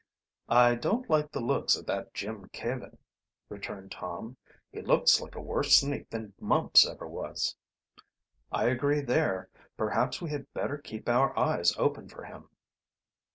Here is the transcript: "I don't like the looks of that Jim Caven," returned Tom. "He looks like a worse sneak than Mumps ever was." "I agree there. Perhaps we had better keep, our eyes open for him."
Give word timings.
"I 0.49 0.73
don't 0.73 1.07
like 1.11 1.31
the 1.31 1.39
looks 1.39 1.75
of 1.75 1.85
that 1.85 2.11
Jim 2.15 2.49
Caven," 2.49 2.97
returned 3.49 3.91
Tom. 3.91 4.37
"He 4.71 4.81
looks 4.81 5.21
like 5.21 5.35
a 5.35 5.39
worse 5.39 5.75
sneak 5.77 6.09
than 6.09 6.33
Mumps 6.39 6.87
ever 6.87 7.07
was." 7.07 7.55
"I 8.51 8.65
agree 8.65 9.01
there. 9.01 9.49
Perhaps 9.77 10.19
we 10.19 10.31
had 10.31 10.51
better 10.55 10.79
keep, 10.79 11.07
our 11.07 11.37
eyes 11.37 11.75
open 11.77 12.09
for 12.09 12.23
him." 12.23 12.49